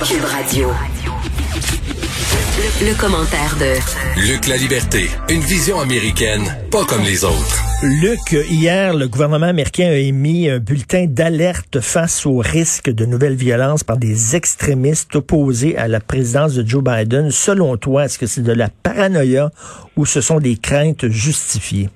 Cube 0.00 0.24
Radio. 0.24 0.68
Le, 2.58 2.88
le 2.88 2.94
commentaire 3.00 3.56
de 3.60 4.20
Luc 4.26 4.48
La 4.48 4.56
Liberté, 4.56 5.08
une 5.28 5.42
vision 5.42 5.78
américaine, 5.78 6.42
pas 6.72 6.84
comme 6.84 7.02
les 7.02 7.22
autres. 7.24 7.62
Luc, 7.84 8.32
hier, 8.50 8.94
le 8.94 9.06
gouvernement 9.06 9.46
américain 9.46 9.86
a 9.90 9.94
émis 9.94 10.50
un 10.50 10.58
bulletin 10.58 11.06
d'alerte 11.08 11.78
face 11.80 12.26
au 12.26 12.38
risque 12.38 12.90
de 12.90 13.04
nouvelles 13.06 13.36
violences 13.36 13.84
par 13.84 13.96
des 13.96 14.34
extrémistes 14.34 15.14
opposés 15.14 15.76
à 15.76 15.86
la 15.86 16.00
présidence 16.00 16.54
de 16.54 16.68
Joe 16.68 16.82
Biden. 16.82 17.30
Selon 17.30 17.76
toi, 17.76 18.06
est-ce 18.06 18.18
que 18.18 18.26
c'est 18.26 18.42
de 18.42 18.52
la 18.52 18.70
paranoïa 18.82 19.50
ou 19.96 20.04
ce 20.04 20.20
sont 20.20 20.40
des 20.40 20.56
craintes 20.56 21.06
justifiées? 21.08 21.90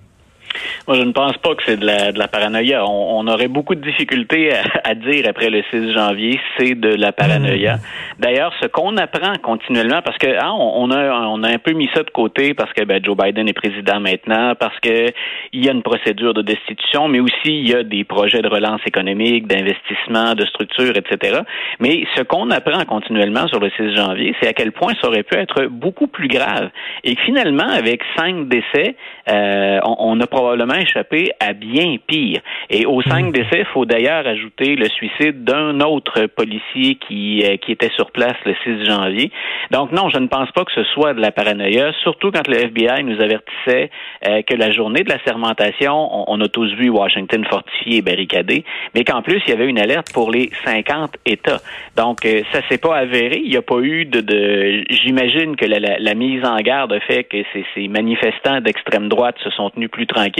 Moi, 0.87 0.96
je 0.96 1.02
ne 1.02 1.12
pense 1.12 1.37
pas 1.38 1.55
que 1.55 1.62
c'est 1.65 1.77
de 1.77 1.87
la, 1.87 2.12
de 2.12 2.19
la 2.19 2.28
paranoïa. 2.28 2.84
On, 2.84 3.19
on, 3.19 3.27
aurait 3.27 3.48
beaucoup 3.48 3.74
de 3.74 3.80
difficultés 3.80 4.52
à, 4.55 4.62
à, 4.84 4.95
dire 4.95 5.24
après 5.29 5.51
le 5.51 5.62
6 5.70 5.92
janvier, 5.92 6.41
c'est 6.56 6.74
de 6.74 6.95
la 6.95 7.12
paranoïa. 7.12 7.79
D'ailleurs, 8.19 8.52
ce 8.60 8.69
qu'on 8.69 8.96
apprend 8.96 9.34
continuellement, 9.42 10.01
parce 10.02 10.19
que 10.19 10.29
hein, 10.29 10.52
on, 10.52 10.91
a, 10.91 11.27
on 11.29 11.42
a 11.42 11.48
un 11.48 11.59
peu 11.59 11.73
mis 11.73 11.88
ça 11.95 12.02
de 12.02 12.10
côté 12.10 12.54
parce 12.54 12.73
que 12.73 12.85
ben, 12.85 13.02
Joe 13.04 13.16
Biden 13.16 13.48
est 13.48 13.52
président 13.52 14.01
maintenant, 14.01 14.54
parce 14.59 14.79
que 14.80 15.07
il 15.52 15.65
y 15.65 15.68
a 15.68 15.73
une 15.73 15.82
procédure 15.82 16.35
de 16.35 16.43
destitution, 16.43 17.09
mais 17.09 17.20
aussi 17.20 17.46
il 17.46 17.68
y 17.68 17.74
a 17.74 17.82
des 17.82 18.04
projets 18.04 18.43
de 18.43 18.48
relance 18.48 18.80
économique, 18.87 19.46
d'investissement, 19.46 20.35
de 20.35 20.45
structure, 20.46 20.95
etc. 20.96 21.41
Mais 21.80 22.04
ce 22.16 22.23
qu'on 22.23 22.51
apprend 22.51 22.85
continuellement 22.85 23.46
sur 23.48 23.60
le 23.60 23.70
6 23.70 23.96
janvier, 23.96 24.35
c'est 24.41 24.48
à 24.48 24.52
quel 24.52 24.73
point 24.73 24.93
ça 25.01 25.09
aurait 25.09 25.23
pu 25.23 25.37
être 25.37 25.66
beaucoup 25.66 26.07
plus 26.07 26.29
grave. 26.29 26.70
Et 27.04 27.16
finalement, 27.24 27.68
avec 27.68 28.02
cinq 28.16 28.48
décès, 28.48 28.96
euh, 29.29 29.79
on, 29.85 29.96
on 29.98 30.20
a 30.20 30.26
probablement 30.26 30.45
échappé 30.54 31.30
à 31.40 31.52
bien 31.52 31.96
pire. 32.06 32.40
Et 32.70 32.86
aux 32.86 33.02
cinq 33.02 33.32
décès, 33.32 33.60
il 33.60 33.66
faut 33.72 33.84
d'ailleurs 33.84 34.26
ajouter 34.26 34.76
le 34.76 34.88
suicide 34.88 35.44
d'un 35.44 35.80
autre 35.80 36.26
policier 36.26 36.96
qui, 36.96 37.42
euh, 37.44 37.56
qui 37.56 37.72
était 37.72 37.90
sur 37.94 38.10
place 38.10 38.36
le 38.44 38.54
6 38.64 38.84
janvier. 38.84 39.30
Donc 39.70 39.92
non, 39.92 40.08
je 40.08 40.18
ne 40.18 40.26
pense 40.26 40.50
pas 40.52 40.64
que 40.64 40.72
ce 40.72 40.84
soit 40.84 41.14
de 41.14 41.20
la 41.20 41.32
paranoïa, 41.32 41.92
surtout 42.02 42.30
quand 42.30 42.46
le 42.48 42.56
FBI 42.56 43.04
nous 43.04 43.20
avertissait 43.20 43.90
euh, 44.26 44.42
que 44.42 44.54
la 44.54 44.70
journée 44.70 45.02
de 45.02 45.10
la 45.10 45.22
sermentation, 45.24 45.94
on, 45.94 46.24
on, 46.28 46.40
a 46.40 46.48
tous 46.48 46.72
vu 46.74 46.88
Washington 46.88 47.44
fortifié 47.44 47.98
et 47.98 48.02
barricadé, 48.02 48.64
mais 48.94 49.04
qu'en 49.04 49.22
plus, 49.22 49.40
il 49.46 49.50
y 49.50 49.52
avait 49.52 49.68
une 49.68 49.78
alerte 49.78 50.12
pour 50.12 50.30
les 50.30 50.50
50 50.64 51.16
États. 51.26 51.60
Donc 51.96 52.24
euh, 52.24 52.42
ça 52.52 52.60
s'est 52.68 52.78
pas 52.78 52.96
avéré. 52.96 53.40
Il 53.42 53.50
n'y 53.50 53.56
a 53.56 53.62
pas 53.62 53.80
eu 53.80 54.04
de... 54.04 54.20
de 54.20 54.84
J'imagine 54.90 55.56
que 55.56 55.66
la, 55.66 55.78
la, 55.78 55.98
la, 55.98 56.14
mise 56.14 56.44
en 56.44 56.56
garde 56.56 56.92
a 56.92 57.00
fait 57.00 57.24
que 57.24 57.36
ces, 57.52 57.64
ces 57.74 57.88
manifestants 57.88 58.60
d'extrême 58.60 59.08
droite 59.08 59.36
se 59.42 59.50
sont 59.50 59.70
tenus 59.70 59.90
plus 59.90 60.06
tranquilles 60.06 60.35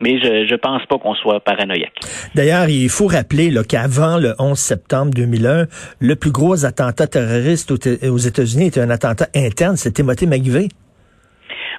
mais 0.00 0.18
je 0.20 0.52
ne 0.52 0.56
pense 0.56 0.84
pas 0.86 0.98
qu'on 0.98 1.14
soit 1.14 1.40
paranoïaque. 1.40 1.94
D'ailleurs, 2.34 2.68
il 2.68 2.88
faut 2.88 3.06
rappeler 3.06 3.52
qu'avant 3.68 4.18
le 4.18 4.34
11 4.38 4.58
septembre 4.58 5.12
2001, 5.14 5.66
le 6.00 6.16
plus 6.16 6.30
gros 6.30 6.64
attentat 6.64 7.06
terroriste 7.06 7.70
aux 7.70 8.18
États-Unis 8.18 8.66
était 8.66 8.80
un 8.80 8.90
attentat 8.90 9.28
interne, 9.34 9.76
c'était 9.76 10.02
Timothy 10.02 10.26
McVeigh. 10.26 10.68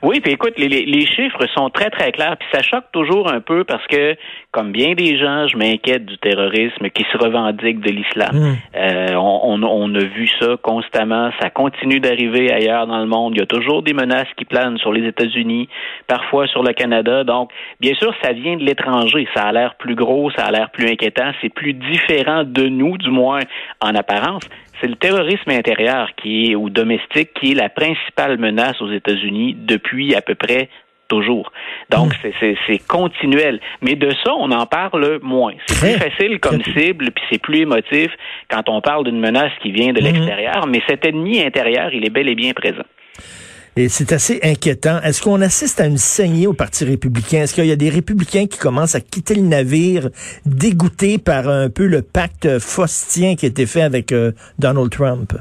Oui, 0.04 0.20
puis 0.20 0.34
écoute, 0.34 0.54
les, 0.58 0.68
les, 0.68 1.06
chiffres 1.06 1.46
sont 1.56 1.70
très, 1.70 1.90
très 1.90 2.12
clairs, 2.12 2.38
puis 2.38 2.48
ça 2.54 2.62
choque 2.62 2.86
toujours 2.92 3.32
un 3.32 3.42
peu 3.42 3.64
parce 3.64 3.86
que, 3.88 4.16
comme 4.52 4.72
bien 4.72 4.94
des 4.94 5.18
gens, 5.18 5.48
je 5.48 5.58
m'inquiète 5.58 6.06
du 6.06 6.18
terrorisme 6.18 6.90
qui 6.90 7.04
se 7.12 7.18
revendique 7.18 7.80
de 7.80 7.92
l'islam. 7.92 8.36
Mmh. 8.36 8.56
Euh, 8.76 9.16
on, 9.16 9.64
on, 9.64 9.96
a 9.96 10.04
vu 10.04 10.28
ça 10.40 10.56
constamment, 10.62 11.32
ça 11.42 11.50
continue 11.50 12.00
d'arriver 12.00 12.52
ailleurs 12.52 12.88
dans 12.88 13.00
le 13.00 13.08
monde. 13.08 13.34
Il 13.36 13.40
y 13.40 13.44
a 13.44 13.48
toujours 13.48 13.82
des 13.82 13.94
menaces 13.94 14.28
qui 14.38 14.46
planent 14.46 14.78
sur 14.78 14.92
les 14.94 15.08
États-Unis, 15.08 15.68
parfois 16.08 16.48
sur 16.48 16.64
le 16.64 16.74
Canada. 16.74 17.24
Donc, 17.24 17.52
bien 17.80 17.94
sûr, 17.96 18.14
ça 18.22 18.34
vient 18.34 18.56
de 18.56 18.64
l'étranger. 18.64 19.28
Ça 19.36 19.44
a 19.44 19.52
l'air 19.52 19.76
plus 19.76 19.96
gros, 19.96 20.30
ça 20.32 20.46
a 20.46 20.52
l'air 20.52 20.70
plus 20.70 20.88
inquiétant, 20.88 21.32
c'est 21.42 21.54
plus 21.54 21.74
différent 21.74 22.44
de 22.44 22.68
nous, 22.68 22.98
du 22.98 23.10
moins 23.10 23.42
en 23.82 23.96
apparence 23.96 24.48
c'est 24.80 24.88
le 24.88 24.96
terrorisme 24.96 25.50
intérieur 25.50 26.10
qui 26.16 26.52
est 26.52 26.56
ou 26.56 26.70
domestique 26.70 27.34
qui 27.34 27.52
est 27.52 27.56
la 27.56 27.70
principale 27.70 28.38
menace 28.38 28.82
aux 28.82 28.92
États-Unis 28.92 29.56
depuis 29.58 30.16
à 30.16 30.22
peu 30.22 30.36
près 30.36 30.70
toujours. 31.08 31.52
Donc, 31.90 32.14
mmh. 32.24 32.50
c'est 32.68 32.88
continuel. 32.88 33.60
Mais 33.82 33.96
de 33.96 34.12
ça, 34.24 34.34
on 34.38 34.52
en 34.52 34.66
parle 34.66 35.20
moins. 35.22 35.54
C'est 35.68 35.80
plus 35.80 36.10
facile 36.10 36.40
comme 36.40 36.62
cible, 36.64 37.12
puis 37.12 37.24
c'est 37.32 37.42
plus 37.42 37.60
émotif 37.60 38.12
quand 38.50 38.68
on 38.70 38.82
parle 38.82 39.06
d'une 39.06 39.20
menace 39.20 39.52
qui 39.62 39.72
vient 39.72 39.94
de 39.94 40.02
l'extérieur, 40.02 40.68
mais 40.68 40.82
cet 40.88 41.06
ennemi 41.06 41.42
intérieur, 41.42 41.94
il 41.94 42.06
est 42.06 42.10
bel 42.10 42.28
et 42.28 42.36
bien 42.36 42.54
présent. 42.54 42.84
Et 43.80 43.90
c'est 43.90 44.12
assez 44.12 44.40
inquiétant. 44.42 45.00
Est-ce 45.04 45.22
qu'on 45.22 45.40
assiste 45.40 45.80
à 45.80 45.86
une 45.86 46.00
saignée 46.00 46.48
au 46.48 46.54
Parti 46.54 46.84
républicain? 46.84 47.44
Est-ce 47.44 47.54
qu'il 47.54 47.68
y 47.68 47.72
a 47.72 47.76
des 47.76 47.92
républicains 47.92 48.48
qui 48.48 48.58
commencent 48.58 48.96
à 48.96 49.02
quitter 49.02 49.36
le 49.36 49.44
navire 49.44 50.10
dégoûtés 50.48 51.20
par 51.20 51.48
un 51.48 51.70
peu 51.70 51.86
le 51.86 52.02
pacte 52.02 52.58
faustien 52.58 53.36
qui 53.36 53.46
a 53.46 53.50
été 53.50 53.68
fait 53.68 53.84
avec 53.84 54.12
euh, 54.14 54.32
Donald 54.58 54.90
Trump? 54.90 55.34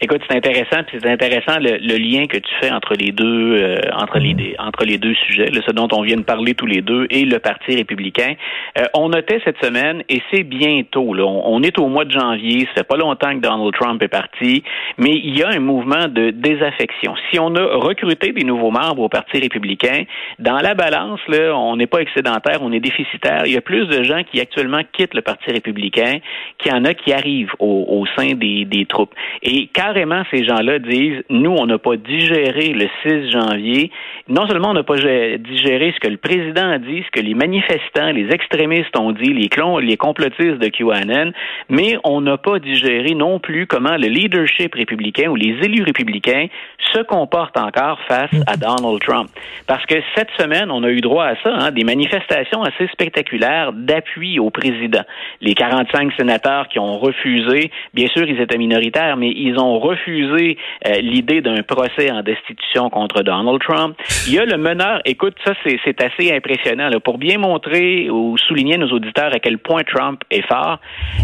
Écoute, 0.00 0.20
c'est 0.28 0.36
intéressant, 0.36 0.82
puis 0.86 0.98
c'est 1.00 1.10
intéressant 1.10 1.58
le, 1.58 1.78
le, 1.78 1.96
lien 1.96 2.26
que 2.26 2.36
tu 2.36 2.54
fais 2.60 2.70
entre 2.70 2.94
les 2.94 3.12
deux, 3.12 3.56
euh, 3.56 3.78
entre 3.94 4.18
les 4.18 4.34
mm. 4.34 4.56
entre 4.58 4.84
les 4.84 4.98
deux 4.98 5.14
sujets, 5.14 5.46
là, 5.46 5.60
ce 5.66 5.72
dont 5.72 5.88
on 5.92 6.02
vient 6.02 6.18
de 6.18 6.22
parler 6.22 6.54
tous 6.54 6.66
les 6.66 6.82
deux, 6.82 7.06
et 7.08 7.24
le 7.24 7.38
Parti 7.38 7.74
républicain. 7.74 8.34
Euh, 8.78 8.84
on 8.92 9.08
notait 9.08 9.40
cette 9.44 9.62
semaine, 9.64 10.02
et 10.10 10.20
c'est 10.30 10.42
bientôt. 10.42 11.14
Là, 11.14 11.24
on, 11.24 11.56
on, 11.56 11.62
est 11.62 11.78
au 11.78 11.88
mois 11.88 12.04
de 12.04 12.10
janvier. 12.10 12.66
Ça 12.66 12.82
fait 12.82 12.88
pas 12.88 12.96
longtemps 12.96 13.30
que 13.34 13.40
Donald 13.40 13.72
Trump 13.72 14.02
est 14.02 14.08
parti, 14.08 14.62
mais 14.98 15.12
il 15.12 15.38
y 15.38 15.42
a 15.42 15.48
un 15.48 15.60
mouvement 15.60 16.08
de 16.08 16.30
désaffection. 16.30 17.14
Si 17.30 17.38
on 17.38 17.54
a 17.54 17.64
recruté 17.76 18.32
des 18.32 18.44
nouveaux 18.44 18.70
membres 18.70 19.02
au 19.02 19.08
Parti 19.08 19.38
républicain, 19.38 20.04
dans 20.38 20.58
la 20.58 20.74
balance, 20.74 21.20
là, 21.28 21.56
on 21.56 21.76
n'est 21.76 21.86
pas 21.86 22.00
excédentaire, 22.00 22.58
on 22.60 22.72
est 22.72 22.80
déficitaire. 22.80 23.42
Il 23.46 23.52
y 23.52 23.56
a 23.56 23.62
plus 23.62 23.86
de 23.86 24.02
gens 24.02 24.22
qui 24.30 24.40
actuellement 24.40 24.82
quittent 24.92 25.14
le 25.14 25.22
Parti 25.22 25.50
républicain 25.50 26.18
qu'il 26.58 26.72
y 26.72 26.74
en 26.74 26.84
a 26.84 26.92
qui 26.92 27.14
arrivent 27.14 27.54
au, 27.58 27.86
au 27.88 28.04
sein 28.18 28.34
des, 28.34 28.66
des 28.66 28.84
troupes. 28.84 29.14
Et 29.42 29.68
quand 29.74 29.85
carrément, 29.86 30.22
ces 30.32 30.44
gens-là 30.44 30.78
disent, 30.80 31.22
nous, 31.30 31.54
on 31.56 31.66
n'a 31.66 31.78
pas 31.78 31.96
digéré 31.96 32.72
le 32.72 32.88
6 33.02 33.30
janvier. 33.30 33.92
Non 34.28 34.46
seulement 34.48 34.70
on 34.70 34.74
n'a 34.74 34.82
pas 34.82 34.96
digéré 34.96 35.92
ce 35.94 36.00
que 36.00 36.08
le 36.08 36.16
président 36.16 36.68
a 36.68 36.78
dit, 36.78 37.04
ce 37.06 37.10
que 37.12 37.24
les 37.24 37.34
manifestants, 37.34 38.10
les 38.10 38.28
extrémistes 38.30 38.98
ont 38.98 39.12
dit, 39.12 39.32
les, 39.32 39.48
clons, 39.48 39.78
les 39.78 39.96
complotistes 39.96 40.58
de 40.58 40.68
QAnon, 40.68 41.32
mais 41.68 41.96
on 42.02 42.20
n'a 42.20 42.36
pas 42.36 42.58
digéré 42.58 43.14
non 43.14 43.38
plus 43.38 43.66
comment 43.68 43.96
le 43.96 44.08
leadership 44.08 44.74
républicain 44.74 45.28
ou 45.28 45.36
les 45.36 45.54
élus 45.62 45.84
républicains 45.84 46.46
se 46.92 47.02
comportent 47.02 47.58
encore 47.58 48.00
face 48.08 48.30
à 48.46 48.56
Donald 48.56 49.00
Trump. 49.00 49.28
Parce 49.66 49.84
que 49.86 49.94
cette 50.16 50.30
semaine, 50.38 50.70
on 50.70 50.82
a 50.82 50.88
eu 50.88 51.00
droit 51.00 51.26
à 51.26 51.36
ça, 51.42 51.54
hein, 51.54 51.70
des 51.70 51.84
manifestations 51.84 52.62
assez 52.62 52.88
spectaculaires 52.88 53.72
d'appui 53.72 54.40
au 54.40 54.50
président. 54.50 55.02
Les 55.40 55.54
45 55.54 56.12
sénateurs 56.16 56.68
qui 56.68 56.78
ont 56.78 56.98
refusé, 56.98 57.70
bien 57.94 58.08
sûr, 58.08 58.28
ils 58.28 58.40
étaient 58.40 58.58
minoritaires, 58.58 59.16
mais 59.16 59.30
ils 59.30 59.58
ont 59.58 59.75
refusé 59.78 60.58
euh, 60.86 61.00
l'idée 61.00 61.40
d'un 61.40 61.62
procès 61.62 62.10
en 62.10 62.22
destitution 62.22 62.90
contre 62.90 63.22
Donald 63.22 63.60
Trump. 63.60 63.96
Il 64.26 64.34
y 64.34 64.38
a 64.38 64.44
le 64.44 64.56
meneur, 64.56 65.00
écoute, 65.04 65.34
ça 65.44 65.52
c'est 65.64 66.02
assez 66.02 66.32
impressionnant, 66.32 66.88
là, 66.88 67.00
pour 67.00 67.18
bien 67.18 67.38
montrer 67.38 68.10
ou 68.10 68.36
souligner 68.36 68.74
à 68.74 68.78
nos 68.78 68.88
auditeurs 68.88 69.34
à 69.34 69.38
quel 69.38 69.58
point 69.58 69.82
Trump 69.82 70.22
est 70.30 70.46
fort. 70.46 70.78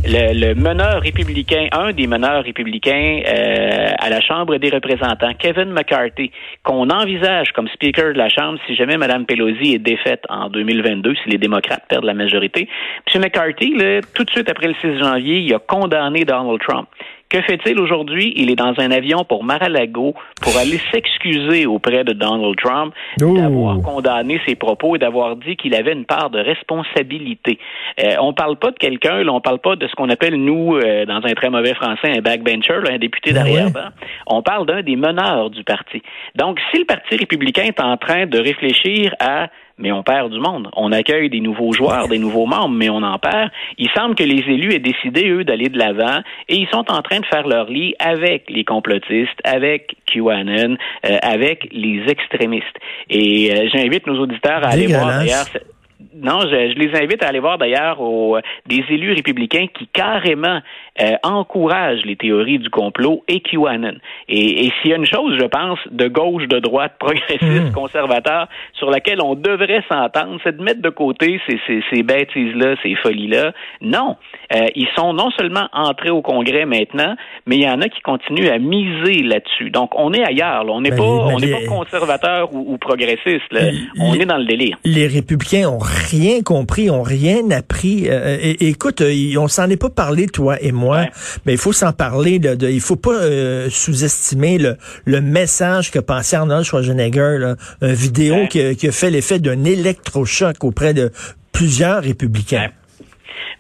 Le, 0.04 0.32
le 0.34 0.54
meneur 0.54 1.02
républicain, 1.02 1.68
un 1.72 1.92
des 1.92 2.06
meneurs 2.06 2.44
républicains 2.44 3.22
euh, 3.26 3.90
à 3.98 4.08
la 4.10 4.20
Chambre 4.20 4.56
des 4.58 4.70
représentants, 4.70 5.32
Kevin 5.38 5.72
McCarthy, 5.72 6.30
qu'on 6.62 6.90
envisage 6.90 7.52
comme 7.52 7.68
speaker 7.68 8.12
de 8.12 8.18
la 8.18 8.28
Chambre 8.28 8.58
si 8.66 8.74
jamais 8.74 8.96
Mme 8.96 9.26
Pelosi 9.26 9.74
est 9.74 9.78
défaite 9.78 10.22
en 10.28 10.48
2022, 10.48 11.14
si 11.22 11.30
les 11.30 11.38
démocrates 11.38 11.84
perdent 11.88 12.04
la 12.04 12.14
majorité. 12.14 12.68
M. 13.12 13.20
McCarthy, 13.22 13.74
là, 13.74 14.00
tout 14.14 14.24
de 14.24 14.30
suite 14.30 14.48
après 14.48 14.68
le 14.68 14.74
6 14.80 14.98
janvier, 14.98 15.38
il 15.38 15.54
a 15.54 15.58
condamné 15.58 16.24
Donald 16.24 16.60
Trump. 16.60 16.88
Que 17.32 17.40
fait-il 17.40 17.80
aujourd'hui? 17.80 18.34
Il 18.36 18.50
est 18.50 18.56
dans 18.56 18.74
un 18.76 18.90
avion 18.90 19.24
pour 19.24 19.42
Mar-a-Lago 19.42 20.14
pour 20.42 20.54
aller 20.58 20.78
s'excuser 20.92 21.64
auprès 21.64 22.04
de 22.04 22.12
Donald 22.12 22.54
Trump 22.62 22.92
d'avoir 23.18 23.80
condamné 23.80 24.38
ses 24.46 24.54
propos 24.54 24.96
et 24.96 24.98
d'avoir 24.98 25.36
dit 25.36 25.56
qu'il 25.56 25.74
avait 25.74 25.94
une 25.94 26.04
part 26.04 26.28
de 26.28 26.38
responsabilité. 26.38 27.58
Euh, 28.04 28.16
on 28.20 28.34
parle 28.34 28.56
pas 28.56 28.70
de 28.70 28.76
quelqu'un, 28.76 29.26
on 29.28 29.40
parle 29.40 29.60
pas 29.60 29.76
de 29.76 29.86
ce 29.88 29.94
qu'on 29.94 30.10
appelle, 30.10 30.34
nous, 30.34 30.76
euh, 30.76 31.06
dans 31.06 31.24
un 31.24 31.32
très 31.32 31.48
mauvais 31.48 31.72
français, 31.72 32.12
un 32.14 32.20
backbencher, 32.20 32.82
là, 32.84 32.92
un 32.92 32.98
député 32.98 33.32
ben 33.32 33.36
d'arrière 33.36 33.68
On 34.26 34.42
parle 34.42 34.66
d'un 34.66 34.82
des 34.82 34.96
meneurs 34.96 35.48
du 35.48 35.64
parti. 35.64 36.02
Donc, 36.34 36.60
si 36.70 36.80
le 36.80 36.84
Parti 36.84 37.16
républicain 37.16 37.62
est 37.62 37.80
en 37.80 37.96
train 37.96 38.26
de 38.26 38.38
réfléchir 38.38 39.14
à 39.20 39.48
mais 39.78 39.92
on 39.92 40.02
perd 40.02 40.32
du 40.32 40.40
monde. 40.40 40.68
On 40.76 40.92
accueille 40.92 41.30
des 41.30 41.40
nouveaux 41.40 41.72
joueurs, 41.72 42.08
des 42.08 42.18
nouveaux 42.18 42.46
membres, 42.46 42.74
mais 42.74 42.90
on 42.90 43.02
en 43.02 43.18
perd. 43.18 43.50
Il 43.78 43.88
semble 43.96 44.14
que 44.14 44.22
les 44.22 44.40
élus 44.40 44.74
aient 44.74 44.78
décidé, 44.78 45.28
eux, 45.28 45.44
d'aller 45.44 45.68
de 45.68 45.78
l'avant 45.78 46.20
et 46.48 46.56
ils 46.56 46.68
sont 46.68 46.84
en 46.90 47.02
train 47.02 47.20
de 47.20 47.26
faire 47.26 47.46
leur 47.46 47.66
lit 47.66 47.94
avec 47.98 48.50
les 48.50 48.64
complotistes, 48.64 49.40
avec 49.44 49.96
QAnon, 50.06 50.76
euh, 51.06 51.18
avec 51.22 51.68
les 51.72 52.02
extrémistes. 52.08 52.66
Et 53.10 53.52
euh, 53.52 53.68
j'invite 53.72 54.06
nos 54.06 54.18
auditeurs 54.18 54.64
à 54.64 54.70
aller 54.70 54.86
voir 54.86 55.06
d'ailleurs 55.06 55.46
non, 56.14 56.40
je, 56.40 56.78
les 56.78 56.94
invite 56.98 57.22
à 57.22 57.28
aller 57.28 57.40
voir 57.40 57.58
d'ailleurs 57.58 57.98
des 58.66 58.84
élus 58.90 59.12
républicains 59.12 59.66
qui 59.78 59.86
carrément 59.88 60.60
euh, 61.00 61.12
encouragent 61.22 62.04
les 62.04 62.16
théories 62.16 62.58
du 62.58 62.68
complot 62.68 63.24
et 63.28 63.40
QAnon. 63.40 63.94
Et, 64.28 64.66
et 64.66 64.72
s'il 64.80 64.90
y 64.90 64.94
a 64.94 64.96
une 64.96 65.06
chose, 65.06 65.38
je 65.40 65.46
pense, 65.46 65.78
de 65.90 66.06
gauche, 66.08 66.46
de 66.48 66.58
droite, 66.58 66.96
progressiste, 66.98 67.70
mmh. 67.70 67.72
conservateur, 67.72 68.48
sur 68.74 68.90
laquelle 68.90 69.22
on 69.22 69.34
devrait 69.34 69.82
s'entendre, 69.90 70.38
c'est 70.44 70.56
de 70.56 70.62
mettre 70.62 70.82
de 70.82 70.90
côté 70.90 71.40
ces, 71.48 71.58
ces, 71.66 71.82
ces 71.90 72.02
bêtises-là, 72.02 72.74
ces 72.82 72.94
folies-là. 72.96 73.52
Non, 73.80 74.16
euh, 74.54 74.66
ils 74.74 74.88
sont 74.94 75.14
non 75.14 75.30
seulement 75.38 75.68
entrés 75.72 76.10
au 76.10 76.20
Congrès 76.20 76.66
maintenant, 76.66 77.16
mais 77.46 77.56
il 77.56 77.62
y 77.62 77.68
en 77.68 77.80
a 77.80 77.88
qui 77.88 78.00
continuent 78.00 78.50
à 78.50 78.58
miser 78.58 79.22
là-dessus. 79.22 79.70
Donc, 79.70 79.92
on 79.96 80.12
est 80.12 80.24
ailleurs. 80.24 80.64
Là. 80.64 80.72
On 80.72 80.80
n'est 80.82 80.90
ben, 80.90 80.98
pas, 80.98 81.04
on 81.04 81.38
n'est 81.38 81.52
pas 81.52 81.66
conservateur 81.66 82.52
ou, 82.54 82.74
ou 82.74 82.78
progressiste. 82.78 83.50
Là. 83.50 83.70
on 83.98 84.14
est 84.14 84.26
dans 84.26 84.38
le 84.38 84.44
délire. 84.44 84.76
Les 84.84 85.06
républicains 85.06 85.68
ont 85.68 85.78
rien 86.02 86.42
compris, 86.42 86.90
ont 86.90 87.02
rien 87.02 87.50
appris. 87.50 88.08
Euh, 88.08 88.54
écoute, 88.60 89.00
euh, 89.00 89.34
on 89.38 89.48
s'en 89.48 89.68
est 89.70 89.76
pas 89.76 89.90
parlé, 89.90 90.26
toi 90.26 90.56
et 90.60 90.72
moi, 90.72 91.06
mais 91.46 91.52
il 91.52 91.58
faut 91.58 91.72
s'en 91.72 91.92
parler. 91.92 92.38
De, 92.38 92.54
de, 92.54 92.68
il 92.68 92.80
faut 92.80 92.96
pas 92.96 93.14
euh, 93.14 93.68
sous-estimer 93.70 94.58
le, 94.58 94.76
le 95.04 95.20
message 95.20 95.90
que 95.90 95.98
pensait 95.98 96.36
Arnold 96.36 96.64
Schwarzenegger, 96.64 97.38
là, 97.38 97.56
une 97.80 97.92
vidéo 97.92 98.46
qui, 98.48 98.76
qui, 98.76 98.88
a 98.88 98.92
fait 98.92 99.10
l'effet 99.10 99.38
d'un 99.38 99.64
électrochoc 99.64 100.64
auprès 100.64 100.94
de 100.94 101.10
plusieurs 101.52 102.02
républicains. 102.02 102.70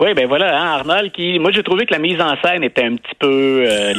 Oui, 0.00 0.14
ben 0.14 0.26
voilà, 0.26 0.58
hein, 0.58 0.78
Arnold, 0.78 1.12
qui, 1.12 1.38
moi 1.38 1.50
j'ai 1.52 1.62
trouvé 1.62 1.86
que 1.86 1.92
la 1.92 1.98
mise 1.98 2.20
en 2.20 2.34
scène 2.42 2.64
était 2.64 2.84
un 2.84 2.96
petit 2.96 3.14
peu, 3.18 3.64
euh, 3.68 3.94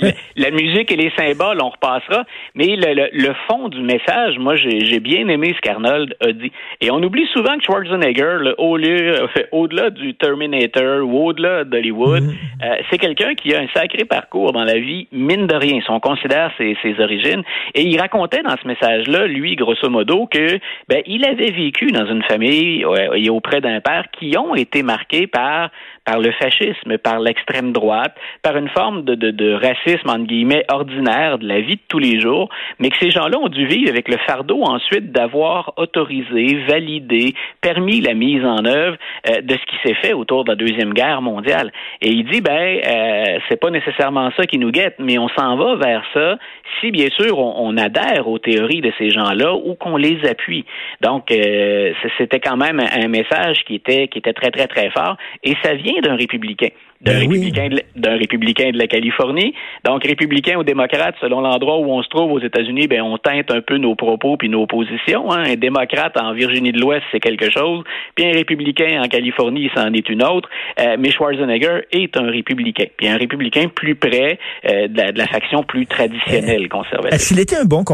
la, 0.36 0.50
musique 0.50 0.92
et 0.92 0.96
les 0.96 1.10
symboles, 1.16 1.58
on 1.62 1.70
repassera, 1.70 2.24
mais 2.54 2.76
le, 2.76 3.08
le, 3.12 3.34
fond 3.48 3.68
du 3.68 3.80
message, 3.80 4.38
moi 4.38 4.56
j'ai 4.56 5.00
bien 5.00 5.28
aimé 5.28 5.54
ce 5.56 5.60
qu'Arnold 5.60 6.14
a 6.20 6.32
dit. 6.32 6.52
Et 6.80 6.90
on 6.90 7.02
oublie 7.02 7.26
souvent 7.32 7.56
que 7.56 7.64
Schwarzenegger, 7.64 8.54
au 8.58 8.76
lieu, 8.76 9.26
au-delà 9.52 9.90
du 9.90 10.14
Terminator 10.14 11.06
ou 11.06 11.28
au-delà 11.28 11.64
d'Hollywood, 11.64 12.24
mm-hmm. 12.24 12.64
euh, 12.64 12.76
c'est 12.90 12.98
quelqu'un 12.98 13.34
qui 13.34 13.54
a 13.54 13.60
un 13.60 13.68
sacré 13.74 14.04
parcours 14.04 14.52
dans 14.52 14.64
la 14.64 14.78
vie, 14.78 15.08
mine 15.12 15.46
de 15.46 15.54
rien, 15.54 15.80
si 15.80 15.90
on 15.90 16.00
considère 16.00 16.52
ses, 16.58 16.76
ses 16.82 17.00
origines. 17.00 17.42
Et 17.74 17.82
il 17.82 17.98
racontait 18.00 18.42
dans 18.42 18.56
ce 18.60 18.66
message-là, 18.66 19.26
lui, 19.26 19.56
grosso 19.56 19.88
modo, 19.88 20.26
que 20.26 20.58
ben 20.88 21.02
il 21.06 21.24
avait 21.24 21.50
vécu 21.50 21.86
dans 21.92 22.06
une 22.06 22.22
famille 22.22 22.84
et 23.14 23.30
auprès 23.30 23.60
d'un 23.60 23.80
père 23.80 24.04
qui 24.18 24.36
ont 24.36 24.54
été 24.54 24.82
marqués 24.82 25.25
par 25.26 25.70
par, 26.06 26.20
le 26.20 26.30
fascisme, 26.32 26.96
par 26.98 27.18
l'extrême 27.18 27.72
droite, 27.72 28.14
par 28.42 28.56
une 28.56 28.68
forme 28.68 29.04
de, 29.04 29.14
de, 29.14 29.30
de, 29.32 29.52
racisme, 29.52 30.08
entre 30.08 30.26
guillemets, 30.26 30.64
ordinaire 30.70 31.38
de 31.38 31.46
la 31.46 31.60
vie 31.60 31.76
de 31.76 31.80
tous 31.88 31.98
les 31.98 32.20
jours, 32.20 32.48
mais 32.78 32.90
que 32.90 32.96
ces 32.98 33.10
gens-là 33.10 33.38
ont 33.38 33.48
dû 33.48 33.66
vivre 33.66 33.90
avec 33.90 34.08
le 34.08 34.16
fardeau 34.26 34.62
ensuite 34.62 35.12
d'avoir 35.12 35.72
autorisé, 35.76 36.64
validé, 36.68 37.34
permis 37.60 38.00
la 38.00 38.14
mise 38.14 38.44
en 38.44 38.64
œuvre 38.64 38.96
euh, 39.28 39.40
de 39.42 39.54
ce 39.54 39.66
qui 39.66 39.76
s'est 39.84 39.96
fait 40.00 40.12
autour 40.12 40.44
de 40.44 40.50
la 40.50 40.56
Deuxième 40.56 40.94
Guerre 40.94 41.20
mondiale. 41.20 41.72
Et 42.00 42.10
il 42.10 42.24
dit, 42.30 42.40
ben, 42.40 42.52
euh, 42.52 43.38
c'est 43.48 43.60
pas 43.60 43.70
nécessairement 43.70 44.30
ça 44.36 44.46
qui 44.46 44.58
nous 44.58 44.70
guette, 44.70 44.96
mais 44.98 45.18
on 45.18 45.28
s'en 45.28 45.56
va 45.56 45.74
vers 45.74 46.04
ça 46.14 46.36
si, 46.80 46.90
bien 46.90 47.08
sûr, 47.10 47.38
on, 47.38 47.54
on 47.66 47.76
adhère 47.76 48.28
aux 48.28 48.38
théories 48.38 48.80
de 48.80 48.92
ces 48.98 49.10
gens-là 49.10 49.54
ou 49.54 49.74
qu'on 49.74 49.96
les 49.96 50.18
appuie. 50.28 50.64
Donc, 51.00 51.30
euh, 51.30 51.92
c'était 52.18 52.40
quand 52.40 52.56
même 52.56 52.80
un 52.80 53.08
message 53.08 53.64
qui 53.66 53.74
était, 53.74 54.08
qui 54.08 54.18
était 54.18 54.32
très, 54.32 54.50
très, 54.50 54.66
très 54.66 54.90
fort 54.90 55.16
et 55.42 55.54
ça 55.62 55.74
vient 55.74 55.95
d'un 56.00 56.16
républicain. 56.16 56.68
D'un 57.00 57.12
ben 57.12 57.18
républicain, 57.20 57.68
d'un 57.94 58.16
républicain 58.16 58.70
de 58.70 58.78
la 58.78 58.86
Californie. 58.86 59.54
Donc, 59.84 60.04
républicain 60.04 60.56
ou 60.56 60.64
démocrate, 60.64 61.14
selon 61.20 61.40
l'endroit 61.40 61.78
où 61.78 61.92
on 61.92 62.02
se 62.02 62.08
trouve 62.08 62.32
aux 62.32 62.40
États-Unis, 62.40 62.86
ben 62.86 63.02
on 63.02 63.18
teinte 63.18 63.50
un 63.50 63.60
peu 63.60 63.76
nos 63.76 63.94
propos 63.94 64.36
puis 64.36 64.48
nos 64.48 64.66
positions. 64.66 65.30
Hein. 65.30 65.44
Un 65.46 65.56
démocrate 65.56 66.16
en 66.20 66.32
Virginie 66.32 66.72
de 66.72 66.80
l'Ouest, 66.80 67.02
c'est 67.12 67.20
quelque 67.20 67.50
chose. 67.50 67.84
Puis 68.14 68.26
un 68.26 68.32
républicain 68.32 69.02
en 69.02 69.08
Californie, 69.08 69.70
c'en 69.74 69.92
est 69.92 70.08
une 70.08 70.22
autre. 70.22 70.48
Euh, 70.80 70.96
mais 70.98 71.10
Schwarzenegger 71.10 71.82
est 71.92 72.16
un 72.16 72.30
républicain. 72.30 72.86
Puis 72.96 73.08
un 73.08 73.16
républicain 73.16 73.68
plus 73.74 73.94
près 73.94 74.38
euh, 74.64 74.88
de, 74.88 75.18
la, 75.18 75.26
faction 75.26 75.62
plus 75.62 75.86
traditionnelle 75.86 76.64
euh, 76.64 76.68
conservatrice. 76.68 77.14
Est-ce 77.14 77.28
qu'il 77.28 77.40
était 77.40 77.56
un 77.56 77.64
bon 77.64 77.84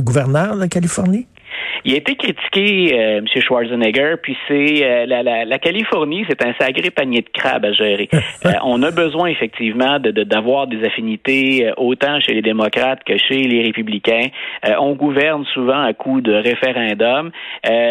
gouverneur 0.00 0.54
de 0.54 0.60
la 0.60 0.68
Californie? 0.68 1.26
Il 1.84 1.94
a 1.94 1.96
été 1.96 2.16
critiqué, 2.16 2.98
euh, 2.98 3.18
M. 3.18 3.26
Schwarzenegger, 3.40 4.16
puis 4.22 4.36
c'est 4.46 4.84
euh, 4.84 5.06
la, 5.06 5.22
la, 5.22 5.44
la, 5.44 5.58
Californie, 5.58 6.24
c'est 6.28 6.44
un 6.44 6.52
sacré 6.58 6.90
panier 6.90 7.20
de 7.20 7.28
crabes 7.32 7.64
à 7.64 7.72
gérer. 7.72 8.08
Euh, 8.46 8.52
on 8.62 8.82
a 8.82 8.92
besoin 8.92 9.26
effectivement 9.26 9.98
de 9.98 10.10
d'avoir 10.10 10.68
des 10.68 10.84
affinités 10.84 11.66
euh, 11.66 11.72
autant 11.76 12.20
chez 12.20 12.34
les 12.34 12.42
démocrates 12.42 13.02
que 13.04 13.16
chez 13.18 13.42
les 13.42 13.62
républicains. 13.62 14.28
on 14.78 14.94
gouverne 14.94 15.44
souvent 15.52 15.82
à 15.82 15.92
coup 15.92 16.20
de 16.20 16.32
référendum. 16.32 17.30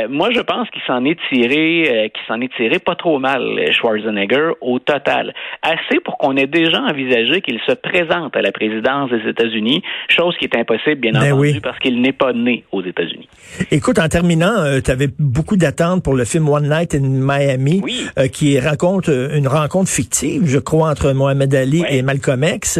moi, 0.09 0.29
je 0.31 0.39
pense 0.39 0.69
qu'il 0.69 0.81
s'en 0.87 1.03
est 1.03 1.19
tiré, 1.29 2.11
qu'il 2.13 2.23
s'en 2.27 2.39
est 2.39 2.53
tiré 2.55 2.79
pas 2.79 2.95
trop 2.95 3.19
mal, 3.19 3.71
Schwarzenegger, 3.71 4.51
au 4.61 4.79
total. 4.79 5.33
Assez 5.61 5.99
pour 6.03 6.17
qu'on 6.17 6.37
ait 6.37 6.47
déjà 6.47 6.81
envisagé 6.81 7.41
qu'il 7.41 7.59
se 7.67 7.73
présente 7.73 8.35
à 8.35 8.41
la 8.41 8.51
présidence 8.51 9.09
des 9.09 9.29
États-Unis, 9.29 9.83
chose 10.09 10.35
qui 10.37 10.45
est 10.45 10.55
impossible, 10.55 10.95
bien 10.95 11.11
ben 11.11 11.33
entendu, 11.33 11.61
parce 11.61 11.79
qu'il 11.79 11.99
n'est 12.01 12.13
pas 12.13 12.31
né 12.33 12.63
aux 12.71 12.83
États-Unis. 12.83 13.27
Écoute, 13.71 13.99
en 13.99 14.07
terminant, 14.07 14.59
euh, 14.59 14.81
tu 14.81 14.91
avais 14.91 15.09
beaucoup 15.19 15.57
d'attentes 15.57 16.03
pour 16.03 16.15
le 16.15 16.25
film 16.25 16.47
One 16.49 16.69
Night 16.69 16.95
in 16.95 17.01
Miami, 17.01 17.81
euh, 18.17 18.27
qui 18.27 18.59
raconte 18.59 19.09
euh, 19.09 19.35
une 19.35 19.47
rencontre 19.47 19.89
fictive, 19.89 20.43
je 20.45 20.59
crois, 20.59 20.89
entre 20.89 21.11
Mohamed 21.11 21.53
Ali 21.53 21.83
et 21.89 22.01
Malcolm 22.01 22.43
X. 22.43 22.79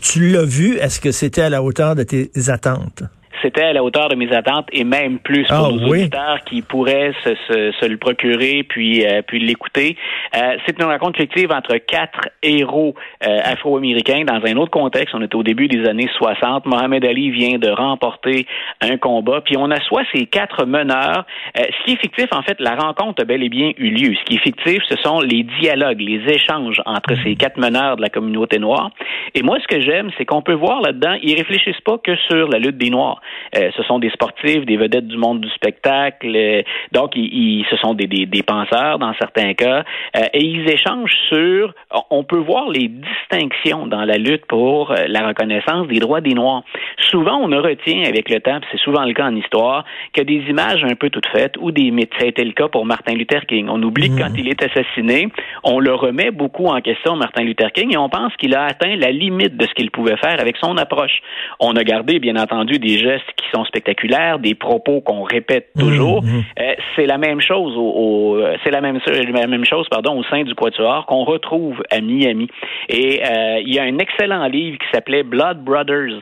tu 0.00 0.30
l'as 0.30 0.44
vu? 0.44 0.76
Est-ce 0.76 1.00
que 1.00 1.12
c'était 1.12 1.42
à 1.42 1.50
la 1.50 1.62
hauteur 1.62 1.94
de 1.94 2.02
tes 2.02 2.30
attentes? 2.48 3.02
C'était 3.42 3.62
à 3.62 3.72
la 3.72 3.82
hauteur 3.82 4.08
de 4.08 4.14
mes 4.14 4.32
attentes 4.32 4.68
et 4.72 4.84
même 4.84 5.18
plus 5.18 5.46
pour 5.46 5.56
ah, 5.56 5.70
nos 5.70 5.88
auditeurs 5.88 6.40
qui 6.44 6.62
pourraient 6.62 7.12
se, 7.24 7.34
se, 7.48 7.72
se 7.72 7.86
le 7.86 7.96
procurer 7.96 8.64
puis 8.68 9.06
euh, 9.06 9.22
puis 9.26 9.40
l'écouter. 9.40 9.96
Euh, 10.36 10.56
c'est 10.66 10.78
une 10.78 10.84
rencontre 10.84 11.18
fictive 11.18 11.52
entre 11.52 11.76
quatre 11.76 12.28
héros 12.42 12.94
euh, 13.26 13.38
afro-américains 13.44 14.24
dans 14.24 14.40
un 14.44 14.56
autre 14.56 14.70
contexte. 14.70 15.14
On 15.14 15.22
est 15.22 15.34
au 15.34 15.42
début 15.42 15.68
des 15.68 15.88
années 15.88 16.08
60. 16.16 16.66
Mohamed 16.66 17.04
Ali 17.04 17.30
vient 17.30 17.58
de 17.58 17.70
remporter 17.70 18.46
un 18.80 18.96
combat, 18.96 19.40
puis 19.40 19.56
on 19.56 19.70
assoit 19.70 20.02
ces 20.14 20.26
quatre 20.26 20.66
meneurs. 20.66 21.24
ce 21.56 21.84
qui 21.84 21.92
est 21.92 22.00
fictif, 22.00 22.26
en 22.32 22.42
fait, 22.42 22.60
la 22.60 22.74
rencontre 22.74 23.22
a 23.22 23.24
bel 23.24 23.42
et 23.42 23.48
bien 23.48 23.72
eu 23.76 23.90
lieu. 23.90 24.14
Ce 24.14 24.24
qui 24.24 24.36
est 24.36 24.42
fictif, 24.42 24.82
ce 24.88 24.96
sont 25.02 25.20
les 25.20 25.44
dialogues, 25.60 26.00
les 26.00 26.22
échanges 26.32 26.80
entre 26.86 27.14
ces 27.22 27.36
quatre 27.36 27.58
meneurs 27.58 27.96
de 27.96 28.02
la 28.02 28.08
communauté 28.08 28.58
noire. 28.58 28.90
Et 29.34 29.42
moi, 29.42 29.58
ce 29.60 29.66
que 29.66 29.80
j'aime, 29.80 30.10
c'est 30.18 30.24
qu'on 30.24 30.42
peut 30.42 30.54
voir 30.54 30.80
là-dedans, 30.80 31.16
ils 31.22 31.36
réfléchissent 31.36 31.80
pas 31.82 31.98
que 31.98 32.16
sur 32.28 32.48
la 32.48 32.58
lutte 32.58 32.78
des 32.78 32.90
Noirs. 32.90 33.20
Euh, 33.56 33.70
ce 33.76 33.82
sont 33.82 33.98
des 33.98 34.10
sportifs, 34.10 34.64
des 34.64 34.76
vedettes 34.76 35.06
du 35.06 35.16
monde 35.16 35.40
du 35.40 35.50
spectacle. 35.50 36.32
Euh, 36.34 36.62
donc, 36.92 37.12
ils, 37.16 37.64
ce 37.70 37.76
sont 37.76 37.94
des, 37.94 38.06
des, 38.06 38.42
penseurs 38.42 38.98
dans 38.98 39.12
certains 39.14 39.54
cas. 39.54 39.84
Euh, 40.16 40.26
et 40.32 40.44
ils 40.44 40.68
échangent 40.70 41.16
sur, 41.28 41.74
on 42.10 42.24
peut 42.24 42.38
voir 42.38 42.68
les 42.70 42.88
distinctions 42.88 43.86
dans 43.86 44.04
la 44.04 44.16
lutte 44.16 44.46
pour 44.46 44.94
la 45.08 45.28
reconnaissance 45.28 45.86
des 45.88 45.98
droits 45.98 46.20
des 46.20 46.34
Noirs. 46.34 46.62
Souvent, 47.10 47.38
on 47.38 47.48
ne 47.48 47.58
retient 47.58 48.04
avec 48.04 48.30
le 48.30 48.40
temps, 48.40 48.60
c'est 48.70 48.78
souvent 48.78 49.04
le 49.04 49.12
cas 49.12 49.26
en 49.26 49.36
histoire, 49.36 49.84
que 50.12 50.22
des 50.22 50.42
images 50.48 50.84
un 50.84 50.94
peu 50.94 51.10
toutes 51.10 51.26
faites 51.26 51.56
ou 51.58 51.70
des 51.70 51.90
mythes. 51.90 52.12
Ça 52.18 52.24
a 52.24 52.28
été 52.28 52.44
le 52.44 52.52
cas 52.52 52.68
pour 52.68 52.86
Martin 52.86 53.14
Luther 53.14 53.46
King. 53.46 53.68
On 53.68 53.82
oublie 53.82 54.10
que 54.10 54.18
quand 54.18 54.30
mmh. 54.30 54.38
il 54.38 54.48
est 54.48 54.62
assassiné, 54.62 55.28
on 55.64 55.80
le 55.80 55.94
remet 55.94 56.30
beaucoup 56.30 56.66
en 56.66 56.80
question, 56.80 57.16
Martin 57.16 57.42
Luther 57.42 57.72
King, 57.72 57.92
et 57.94 57.96
on 57.96 58.08
pense 58.08 58.34
qu'il 58.36 58.54
a 58.54 58.64
atteint 58.64 58.96
la 58.96 59.10
limite 59.10 59.56
de 59.56 59.66
ce 59.66 59.74
qu'il 59.74 59.90
pouvait 59.90 60.16
faire 60.16 60.40
avec 60.40 60.56
son 60.56 60.76
approche. 60.76 61.20
On 61.58 61.72
a 61.72 61.84
gardé, 61.84 62.18
bien 62.18 62.36
entendu, 62.36 62.78
des 62.78 62.98
gestes 62.98 63.19
qui 63.36 63.46
sont 63.52 63.64
spectaculaires, 63.64 64.38
des 64.38 64.54
propos 64.54 65.00
qu'on 65.00 65.22
répète 65.22 65.68
mmh, 65.74 65.80
toujours. 65.80 66.22
Mmh. 66.22 66.42
Euh, 66.60 66.74
c'est 66.96 67.06
la 67.06 67.18
même 67.18 67.40
chose 67.40 67.74
au, 67.76 68.36
euh, 68.36 68.56
c'est 68.64 68.70
la 68.70 68.80
même, 68.80 68.98
la 69.06 69.46
même 69.46 69.64
chose 69.64 69.88
pardon 69.88 70.18
au 70.18 70.24
sein 70.24 70.42
du 70.42 70.54
Quatuor 70.54 71.06
qu'on 71.06 71.24
retrouve 71.24 71.82
à 71.90 72.00
Miami. 72.00 72.48
Et 72.88 73.22
euh, 73.24 73.60
il 73.64 73.74
y 73.74 73.78
a 73.78 73.84
un 73.84 73.98
excellent 73.98 74.46
livre 74.46 74.78
qui 74.78 74.86
s'appelait 74.92 75.22
Blood 75.22 75.62
Brothers 75.64 76.20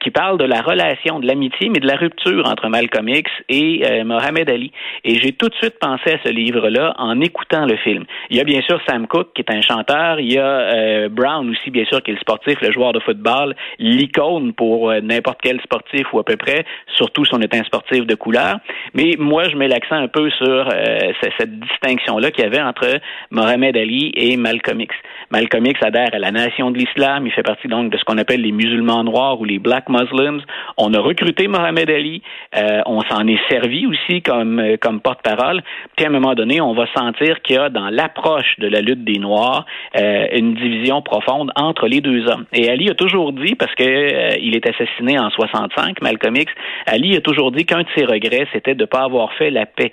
qui 0.00 0.10
parle 0.10 0.38
de 0.38 0.44
la 0.44 0.60
relation, 0.60 1.20
de 1.20 1.26
l'amitié, 1.26 1.68
mais 1.68 1.78
de 1.78 1.86
la 1.86 1.96
rupture 1.96 2.46
entre 2.46 2.68
Malcolm 2.68 3.08
X 3.08 3.30
et 3.48 4.02
Mohamed 4.04 4.50
Ali. 4.50 4.72
Et 5.04 5.18
j'ai 5.20 5.32
tout 5.32 5.48
de 5.48 5.54
suite 5.54 5.78
pensé 5.80 6.14
à 6.14 6.18
ce 6.24 6.30
livre-là 6.30 6.94
en 6.98 7.20
écoutant 7.20 7.64
le 7.64 7.76
film. 7.76 8.04
Il 8.30 8.36
y 8.36 8.40
a 8.40 8.44
bien 8.44 8.60
sûr 8.62 8.80
Sam 8.88 9.06
Cooke 9.06 9.32
qui 9.34 9.42
est 9.42 9.54
un 9.54 9.62
chanteur, 9.62 10.20
il 10.20 10.32
y 10.32 10.38
a 10.38 11.08
Brown 11.08 11.48
aussi 11.50 11.70
bien 11.70 11.84
sûr 11.84 12.02
qui 12.02 12.10
est 12.10 12.14
le 12.14 12.20
sportif, 12.20 12.60
le 12.60 12.72
joueur 12.72 12.92
de 12.92 13.00
football, 13.00 13.54
l'icône 13.78 14.52
pour 14.52 14.92
n'importe 14.92 15.38
quel 15.42 15.60
sportif 15.60 16.05
ou 16.12 16.18
à 16.18 16.24
peu 16.24 16.36
près, 16.36 16.64
surtout 16.94 17.24
si 17.24 17.34
on 17.34 17.40
est 17.40 17.54
un 17.54 17.64
sportif 17.64 18.06
de 18.06 18.14
couleur. 18.14 18.58
Mais 18.94 19.12
moi, 19.18 19.48
je 19.48 19.56
mets 19.56 19.68
l'accent 19.68 19.96
un 19.96 20.08
peu 20.08 20.30
sur 20.30 20.46
euh, 20.46 21.12
cette 21.38 21.58
distinction-là 21.60 22.30
qu'il 22.30 22.44
y 22.44 22.46
avait 22.46 22.62
entre 22.62 23.00
Mohamed 23.30 23.76
Ali 23.76 24.12
et 24.14 24.36
Malcolm 24.36 24.80
X. 24.80 24.94
Malcolm 25.30 25.66
X 25.66 25.80
adhère 25.82 26.10
à 26.12 26.18
la 26.18 26.30
nation 26.30 26.70
de 26.70 26.78
l'islam. 26.78 27.26
Il 27.26 27.32
fait 27.32 27.42
partie 27.42 27.68
donc 27.68 27.90
de 27.90 27.98
ce 27.98 28.04
qu'on 28.04 28.18
appelle 28.18 28.42
les 28.42 28.52
musulmans 28.52 29.02
noirs 29.02 29.40
ou 29.40 29.44
les 29.44 29.58
black 29.58 29.88
Muslims. 29.88 30.40
On 30.76 30.94
a 30.94 31.00
recruté 31.00 31.48
Mohamed 31.48 31.90
Ali. 31.90 32.22
Euh, 32.56 32.80
on 32.86 33.00
s'en 33.02 33.26
est 33.26 33.40
servi 33.50 33.86
aussi 33.86 34.22
comme, 34.22 34.60
euh, 34.60 34.76
comme 34.80 35.00
porte-parole. 35.00 35.62
Puis 35.96 36.06
à 36.06 36.08
un 36.08 36.12
moment 36.12 36.34
donné, 36.34 36.60
on 36.60 36.74
va 36.74 36.86
sentir 36.94 37.42
qu'il 37.42 37.56
y 37.56 37.58
a 37.58 37.70
dans 37.70 37.90
l'approche 37.90 38.56
de 38.58 38.68
la 38.68 38.80
lutte 38.80 39.04
des 39.04 39.18
Noirs 39.18 39.66
euh, 39.96 40.26
une 40.32 40.54
division 40.54 41.02
profonde 41.02 41.50
entre 41.56 41.88
les 41.88 42.00
deux 42.00 42.28
hommes. 42.28 42.46
Et 42.52 42.70
Ali 42.70 42.88
a 42.88 42.94
toujours 42.94 43.32
dit, 43.32 43.56
parce 43.56 43.74
que 43.74 44.38
il 44.40 44.54
est 44.54 44.68
assassiné 44.68 45.18
en 45.18 45.30
65, 45.30 46.00
Malcolm 46.02 46.36
X, 46.36 46.52
Ali 46.86 47.16
a 47.16 47.20
toujours 47.20 47.50
dit 47.50 47.66
qu'un 47.66 47.82
de 47.82 47.88
ses 47.96 48.04
regrets, 48.04 48.46
c'était 48.52 48.74
de 48.76 48.82
ne 48.82 48.86
pas 48.86 49.02
avoir 49.02 49.32
fait 49.34 49.50
la 49.50 49.66
paix. 49.66 49.92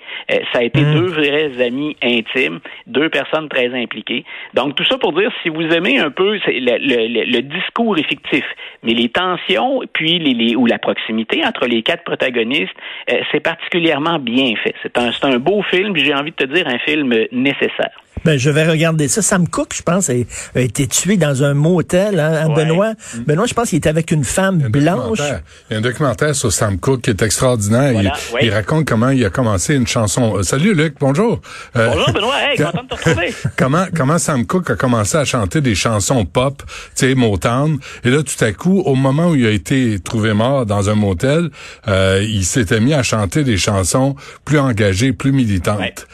ça 0.52 0.60
a 0.60 0.62
été 0.62 0.80
mmh. 0.80 0.94
deux 0.94 1.06
vrais 1.06 1.62
amis 1.62 1.96
intimes, 2.02 2.60
deux 2.86 3.08
personnes 3.08 3.48
très 3.48 3.74
impliquées. 3.74 4.24
Donc 4.54 4.74
tout 4.76 4.84
ça 4.84 4.98
pour 4.98 5.12
dire 5.12 5.30
si 5.42 5.48
vous 5.48 5.62
aimez 5.62 5.98
un 5.98 6.10
peu 6.10 6.38
le, 6.46 7.40
discours 7.40 7.98
est 7.98 8.08
fictif, 8.08 8.44
mais 8.82 8.92
les 8.92 9.08
tensions 9.08 9.82
puis 9.92 10.18
les, 10.18 10.54
ou 10.56 10.66
la 10.66 10.78
proximité 10.78 11.44
entre 11.44 11.66
les 11.66 11.82
quatre 11.82 12.04
protagonistes, 12.04 12.74
euh, 13.10 13.20
c'est 13.32 13.40
particulièrement 13.40 14.18
bien 14.18 14.54
fait. 14.56 14.74
C'est 14.82 14.98
un, 14.98 15.10
un 15.22 15.38
beau 15.38 15.62
film, 15.62 15.96
j'ai 15.96 16.14
envie 16.14 16.30
de 16.30 16.36
te 16.36 16.44
dire 16.44 16.66
un 16.68 16.78
film 16.78 17.14
nécessaire. 17.32 18.03
Ben, 18.24 18.38
je 18.38 18.48
vais 18.50 18.66
regarder 18.66 19.08
ça. 19.08 19.20
Sam 19.20 19.48
Cooke, 19.48 19.74
je 19.74 19.82
pense, 19.82 20.08
a, 20.08 20.14
été 20.60 20.86
tué 20.86 21.16
dans 21.16 21.42
un 21.42 21.54
motel, 21.54 22.18
hein, 22.20 22.48
Benoît? 22.54 22.94
Benoît, 23.26 23.46
je 23.46 23.54
pense 23.54 23.68
qu'il 23.68 23.78
était 23.78 23.88
avec 23.88 24.10
une 24.10 24.24
femme 24.24 24.58
blanche. 24.58 25.18
Il 25.68 25.74
y 25.74 25.76
a 25.76 25.78
un 25.78 25.82
documentaire 25.82 26.34
sur 26.34 26.52
Sam 26.52 26.78
Cooke 26.78 27.02
qui 27.02 27.10
est 27.10 27.22
extraordinaire. 27.22 27.92
il, 28.40 28.50
raconte 28.50 28.86
comment 28.86 29.10
il 29.10 29.24
a 29.24 29.30
commencé 29.30 29.74
une 29.74 29.86
chanson. 29.86 30.38
Euh, 30.38 30.42
salut 30.42 30.74
Luc, 30.74 30.94
bonjour. 31.00 31.40
Euh, 31.76 31.90
bonjour 31.92 32.12
Benoît, 32.12 32.34
hey, 32.40 32.56
content 32.64 32.82
de 32.82 32.88
te 32.88 32.94
retrouver. 32.94 33.34
comment, 33.56 33.86
comment 33.94 34.18
Sam 34.18 34.46
Cooke 34.46 34.70
a 34.70 34.76
commencé 34.76 35.16
à 35.16 35.24
chanter 35.24 35.60
des 35.60 35.74
chansons 35.74 36.24
pop, 36.24 36.62
tu 36.66 37.06
sais, 37.06 37.14
Motown? 37.14 37.78
Et 38.04 38.10
là, 38.10 38.22
tout 38.22 38.42
à 38.42 38.52
coup, 38.52 38.80
au 38.80 38.94
moment 38.94 39.30
où 39.30 39.34
il 39.34 39.46
a 39.46 39.50
été 39.50 39.98
trouvé 40.00 40.32
mort 40.32 40.64
dans 40.66 40.88
un 40.88 40.94
motel, 40.94 41.50
euh, 41.88 42.24
il 42.26 42.44
s'était 42.44 42.80
mis 42.80 42.94
à 42.94 43.02
chanter 43.02 43.44
des 43.44 43.58
chansons 43.58 44.16
plus 44.44 44.58
engagées, 44.58 45.12
plus 45.12 45.32
militantes. 45.32 46.06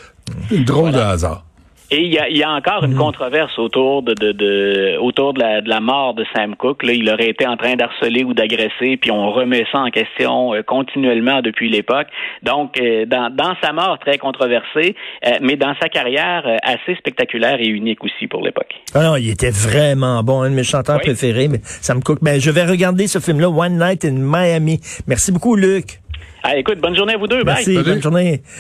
Une 0.51 0.65
drôle 0.65 0.93
de 0.93 0.99
hasard. 0.99 1.45
Et 1.93 2.03
il 2.03 2.13
y 2.13 2.19
a, 2.19 2.29
y 2.29 2.43
a, 2.45 2.51
encore 2.51 2.85
une 2.85 2.95
mm. 2.95 2.99
controverse 2.99 3.59
autour 3.59 4.03
de, 4.03 4.15
de, 4.15 4.31
de 4.31 4.97
autour 4.99 5.35
de 5.35 5.41
la, 5.41 5.61
de 5.61 5.69
la, 5.69 5.81
mort 5.81 6.15
de 6.15 6.25
Sam 6.35 6.55
Cooke. 6.55 6.85
Là, 6.85 6.93
il 6.93 7.11
aurait 7.11 7.31
été 7.31 7.47
en 7.47 7.57
train 7.57 7.75
d'harceler 7.75 8.23
ou 8.23 8.33
d'agresser, 8.33 8.97
puis 8.97 9.11
on 9.11 9.33
remet 9.33 9.65
ça 9.73 9.79
en 9.79 9.91
question 9.91 10.55
euh, 10.55 10.63
continuellement 10.63 11.43
depuis 11.43 11.69
l'époque. 11.69 12.07
Donc, 12.45 12.81
euh, 12.81 13.07
dans, 13.07 13.35
dans, 13.35 13.55
sa 13.61 13.73
mort 13.73 13.99
très 13.99 14.19
controversée, 14.19 14.95
euh, 15.27 15.31
mais 15.41 15.57
dans 15.57 15.75
sa 15.81 15.89
carrière 15.89 16.45
assez 16.63 16.95
spectaculaire 16.95 17.57
et 17.61 17.67
unique 17.67 18.05
aussi 18.05 18.29
pour 18.29 18.43
l'époque. 18.43 18.73
Ah 18.95 19.03
non, 19.03 19.17
il 19.17 19.31
était 19.31 19.51
vraiment 19.51 20.23
bon, 20.23 20.43
un 20.43 20.51
de 20.51 20.55
mes 20.55 20.65
chanteurs 20.65 21.01
préférés, 21.01 21.49
mais 21.49 21.59
Sam 21.63 22.03
Cooke. 22.03 22.21
Ben, 22.23 22.41
je 22.41 22.51
vais 22.51 22.65
regarder 22.65 23.09
ce 23.09 23.19
film-là, 23.19 23.49
One 23.49 23.79
Night 23.79 24.05
in 24.05 24.13
Miami. 24.13 24.81
Merci 25.09 25.33
beaucoup, 25.33 25.57
Luc. 25.57 26.01
Ah, 26.43 26.57
écoute, 26.57 26.79
bonne 26.81 26.97
journée 26.97 27.15
à 27.15 27.19
vous 27.19 27.27
deux. 27.27 27.43
Merci, 27.45 27.77
bonne 27.83 28.01
journée. 28.01 28.43